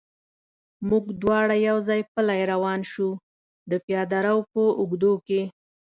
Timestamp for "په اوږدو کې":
4.51-5.41